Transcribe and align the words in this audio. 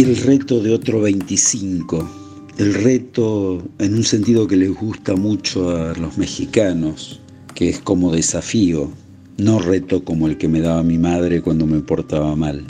El 0.00 0.16
reto 0.16 0.62
de 0.62 0.72
otro 0.72 1.02
25. 1.02 2.10
El 2.56 2.72
reto 2.72 3.62
en 3.78 3.96
un 3.96 4.02
sentido 4.02 4.46
que 4.46 4.56
les 4.56 4.74
gusta 4.74 5.14
mucho 5.14 5.76
a 5.76 5.92
los 5.92 6.16
mexicanos, 6.16 7.20
que 7.54 7.68
es 7.68 7.80
como 7.80 8.10
desafío, 8.10 8.90
no 9.36 9.58
reto 9.58 10.02
como 10.02 10.26
el 10.26 10.38
que 10.38 10.48
me 10.48 10.62
daba 10.62 10.82
mi 10.82 10.96
madre 10.96 11.42
cuando 11.42 11.66
me 11.66 11.80
portaba 11.80 12.34
mal. 12.34 12.64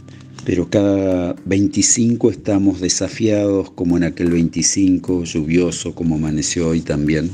Pero 0.45 0.69
cada 0.69 1.37
25 1.45 2.33
estamos 2.33 2.81
desafiados 2.81 3.71
como 3.71 3.97
en 3.97 4.03
aquel 4.03 4.33
25 4.33 5.23
lluvioso 5.23 5.95
como 5.95 6.17
amaneció 6.17 6.71
hoy 6.71 6.81
también, 6.81 7.31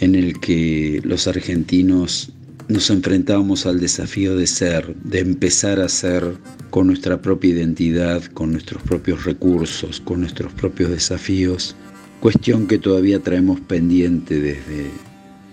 en 0.00 0.16
el 0.16 0.38
que 0.38 1.00
los 1.02 1.26
argentinos 1.26 2.30
nos 2.70 2.88
enfrentábamos 2.90 3.66
al 3.66 3.80
desafío 3.80 4.36
de 4.36 4.46
ser, 4.46 4.94
de 5.02 5.18
empezar 5.18 5.80
a 5.80 5.88
ser 5.88 6.36
con 6.70 6.86
nuestra 6.86 7.20
propia 7.20 7.50
identidad, 7.50 8.22
con 8.26 8.52
nuestros 8.52 8.82
propios 8.82 9.24
recursos, 9.24 10.00
con 10.00 10.20
nuestros 10.20 10.52
propios 10.52 10.90
desafíos, 10.90 11.74
cuestión 12.20 12.68
que 12.68 12.78
todavía 12.78 13.20
traemos 13.20 13.60
pendiente 13.60 14.40
desde 14.40 14.90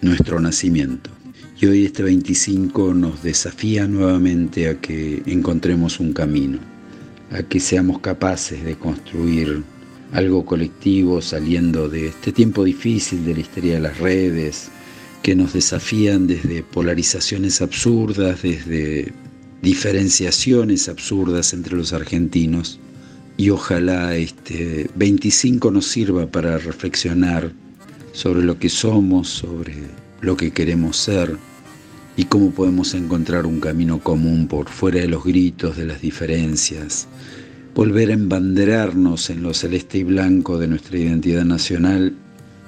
nuestro 0.02 0.40
nacimiento. 0.40 1.10
Y 1.60 1.66
hoy 1.66 1.86
este 1.86 2.04
25 2.04 2.94
nos 2.94 3.24
desafía 3.24 3.88
nuevamente 3.88 4.70
a 4.70 4.80
que 4.80 5.24
encontremos 5.26 6.00
un 6.00 6.14
camino, 6.14 6.60
a 7.32 7.42
que 7.42 7.60
seamos 7.60 8.00
capaces 8.00 8.64
de 8.64 8.76
construir 8.76 9.64
algo 10.12 10.46
colectivo 10.46 11.22
saliendo 11.22 11.90
de 11.90 12.08
este 12.08 12.32
tiempo 12.32 12.64
difícil 12.64 13.26
de 13.26 13.34
la 13.34 13.40
historia 13.40 13.74
de 13.74 13.80
las 13.82 13.98
redes, 13.98 14.70
que 15.22 15.36
nos 15.36 15.54
desafían 15.54 16.28
desde 16.28 16.64
polarizaciones 16.64 17.62
absurdas, 17.62 18.42
desde 18.42 19.14
diferenciaciones 19.62 20.88
absurdas 20.90 21.54
entre 21.54 21.76
los 21.76 21.94
argentinos. 21.94 22.80
Y 23.38 23.50
ojalá 23.50 24.16
este 24.16 24.90
25 24.96 25.72
nos 25.72 25.88
sirva 25.88 26.28
para 26.28 26.58
reflexionar 26.58 27.52
sobre 28.14 28.44
lo 28.44 28.58
que 28.58 28.70
somos, 28.70 29.30
sobre 29.30 29.76
lo 30.22 30.36
que 30.36 30.52
queremos 30.52 30.98
ser 30.98 31.38
y 32.16 32.24
cómo 32.26 32.50
podemos 32.50 32.96
encontrar 32.96 33.46
un 33.46 33.60
camino 33.60 34.00
común 34.00 34.48
por 34.48 34.70
fuera 34.70 35.02
de 35.02 35.08
los 35.08 35.24
gritos, 35.24 35.78
de 35.78 35.86
las 35.86 36.02
diferencias, 36.02 37.08
volver 37.76 38.10
a 38.10 38.14
embanderarnos 38.14 39.30
en 39.30 39.44
lo 39.44 39.54
celeste 39.54 40.00
y 40.00 40.04
blanco 40.04 40.58
de 40.58 40.68
nuestra 40.68 40.98
identidad 40.98 41.46
nacional 41.46 42.16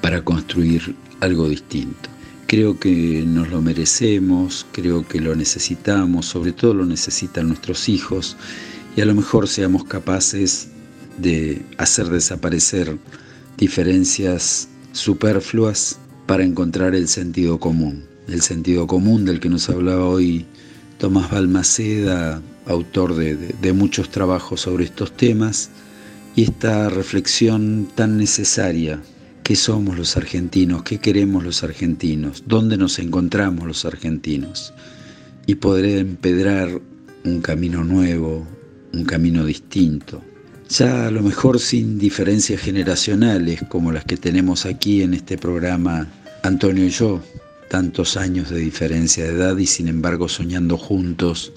para 0.01 0.23
construir 0.23 0.95
algo 1.19 1.49
distinto. 1.49 2.09
Creo 2.49 2.79
que 2.79 3.23
nos 3.27 3.49
lo 3.49 3.61
merecemos, 3.61 4.65
creo 4.71 5.07
que 5.07 5.21
lo 5.21 5.35
necesitamos, 5.35 6.25
sobre 6.25 6.51
todo 6.51 6.73
lo 6.73 6.83
necesitan 6.83 7.47
nuestros 7.47 7.87
hijos 7.87 8.37
y 8.95 9.01
a 9.01 9.05
lo 9.05 9.13
mejor 9.13 9.47
seamos 9.47 9.83
capaces 9.83 10.69
de 11.19 11.61
hacer 11.77 12.07
desaparecer 12.07 12.97
diferencias 13.55 14.67
superfluas 14.93 15.99
para 16.25 16.43
encontrar 16.43 16.95
el 16.95 17.07
sentido 17.07 17.59
común, 17.59 18.05
el 18.27 18.41
sentido 18.41 18.87
común 18.87 19.25
del 19.25 19.39
que 19.39 19.49
nos 19.49 19.69
hablaba 19.69 20.07
hoy 20.07 20.47
Tomás 20.97 21.29
Balmaceda, 21.29 22.41
autor 22.65 23.15
de, 23.15 23.35
de 23.35 23.73
muchos 23.73 24.09
trabajos 24.09 24.61
sobre 24.61 24.85
estos 24.85 25.15
temas, 25.15 25.69
y 26.35 26.45
esta 26.45 26.89
reflexión 26.89 27.87
tan 27.93 28.17
necesaria 28.17 29.03
¿Qué 29.49 29.55
somos 29.55 29.97
los 29.97 30.15
argentinos? 30.15 30.83
¿Qué 30.83 30.99
queremos 30.99 31.43
los 31.43 31.63
argentinos? 31.63 32.43
¿Dónde 32.45 32.77
nos 32.77 32.99
encontramos 32.99 33.65
los 33.65 33.83
argentinos? 33.83 34.75
Y 35.47 35.55
poder 35.55 35.97
empedrar 35.97 36.69
un 37.25 37.41
camino 37.41 37.83
nuevo, 37.83 38.45
un 38.93 39.05
camino 39.05 39.43
distinto. 39.43 40.21
Ya 40.69 41.07
a 41.07 41.09
lo 41.09 41.23
mejor 41.23 41.59
sin 41.59 41.97
diferencias 41.97 42.61
generacionales 42.61 43.63
como 43.69 43.91
las 43.91 44.05
que 44.05 44.17
tenemos 44.17 44.67
aquí 44.67 45.01
en 45.01 45.15
este 45.15 45.35
programa 45.35 46.07
Antonio 46.43 46.85
y 46.85 46.91
yo, 46.91 47.19
tantos 47.71 48.17
años 48.17 48.51
de 48.51 48.59
diferencia 48.59 49.23
de 49.23 49.31
edad 49.31 49.57
y 49.57 49.65
sin 49.65 49.87
embargo 49.87 50.29
soñando 50.29 50.77
juntos 50.77 51.53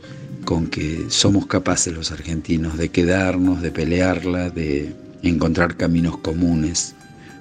con 0.47 0.69
que 0.69 1.05
somos 1.11 1.45
capaces 1.45 1.93
los 1.93 2.11
argentinos 2.11 2.79
de 2.79 2.89
quedarnos, 2.89 3.61
de 3.61 3.71
pelearla, 3.71 4.49
de 4.49 4.95
encontrar 5.23 5.77
caminos 5.77 6.17
comunes 6.17 6.95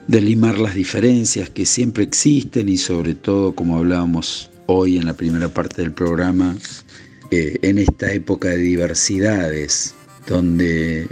de 0.07 0.21
limar 0.21 0.59
las 0.59 0.75
diferencias 0.75 1.49
que 1.49 1.65
siempre 1.65 2.03
existen 2.03 2.69
y 2.69 2.77
sobre 2.77 3.15
todo, 3.15 3.55
como 3.55 3.77
hablábamos 3.77 4.49
hoy 4.65 4.97
en 4.97 5.05
la 5.05 5.13
primera 5.13 5.49
parte 5.49 5.81
del 5.81 5.93
programa, 5.93 6.57
en 7.31 7.77
esta 7.77 8.11
época 8.11 8.49
de 8.49 8.57
diversidades, 8.57 9.95
donde 10.27 11.07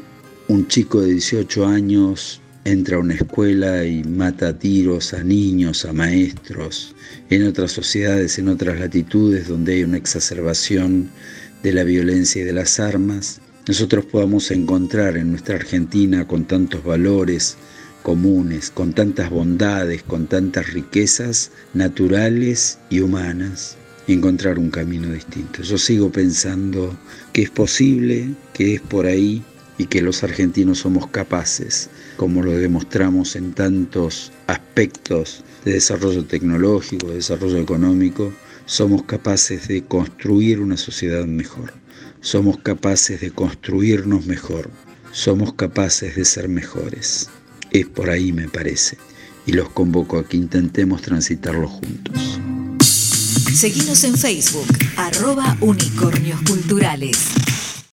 un 0.48 0.68
chico 0.68 1.02
de 1.02 1.14
18 1.14 1.66
años 1.66 2.42
entra 2.66 2.98
a 2.98 3.00
una 3.00 3.16
escuela 3.16 3.86
y 3.86 4.04
mata 4.04 4.50
a 4.50 4.60
tiros 4.60 5.14
a 5.14 5.24
niños, 5.24 5.86
a 5.86 5.94
maestros, 5.94 6.96
en 7.30 7.48
otras 7.48 7.72
sociedades, 7.72 8.38
en 8.38 8.50
otras 8.50 8.80
latitudes 8.80 9.48
donde 9.48 9.76
hay 9.76 9.84
una 9.84 9.98
exacerbación 9.98 11.10
de 11.64 11.74
la 11.74 11.84
violencia 11.84 12.42
y 12.42 12.46
de 12.46 12.54
las 12.54 12.80
armas, 12.80 13.42
nosotros 13.68 14.06
podamos 14.06 14.50
encontrar 14.52 15.18
en 15.18 15.32
nuestra 15.32 15.56
Argentina 15.56 16.28
con 16.28 16.46
tantos 16.46 16.84
valores, 16.84 17.58
comunes, 18.10 18.72
con 18.72 18.94
tantas 18.94 19.30
bondades, 19.30 20.02
con 20.02 20.26
tantas 20.26 20.74
riquezas 20.74 21.52
naturales 21.76 22.80
y 22.90 23.02
humanas, 23.02 23.78
encontrar 24.08 24.58
un 24.58 24.72
camino 24.72 25.12
distinto. 25.12 25.62
Yo 25.62 25.78
sigo 25.78 26.12
pensando 26.12 26.98
que 27.34 27.44
es 27.44 27.52
posible, 27.52 28.34
que 28.52 28.74
es 28.74 28.82
por 28.82 29.06
ahí 29.06 29.44
y 29.78 29.86
que 29.86 30.02
los 30.02 30.24
argentinos 30.24 30.80
somos 30.80 31.06
capaces, 31.06 31.92
como 32.18 32.42
lo 32.42 32.54
demostramos 32.54 33.36
en 33.36 33.54
tantos 33.54 34.32
aspectos 34.48 35.44
de 35.64 35.74
desarrollo 35.74 36.26
tecnológico, 36.26 37.10
de 37.10 37.18
desarrollo 37.18 37.60
económico, 37.60 38.34
somos 38.66 39.04
capaces 39.04 39.68
de 39.68 39.84
construir 39.84 40.62
una 40.62 40.78
sociedad 40.78 41.28
mejor, 41.28 41.74
somos 42.22 42.58
capaces 42.58 43.22
de 43.22 43.30
construirnos 43.30 44.26
mejor, 44.26 44.72
somos 45.12 45.54
capaces 45.54 46.16
de 46.16 46.26
ser 46.26 46.50
mejores. 46.50 47.30
Es 47.72 47.88
por 47.88 48.10
ahí, 48.10 48.32
me 48.32 48.48
parece. 48.48 48.98
Y 49.46 49.54
los 49.54 49.70
convoco 49.70 50.18
a 50.18 50.28
que 50.28 50.38
intentemos 50.38 51.02
transitarlo 51.02 51.68
juntos. 51.68 52.40
Seguimos 53.54 54.04
en 54.04 54.16
Facebook, 54.16 54.68
arroba 54.96 55.58
unicornios. 55.60 56.40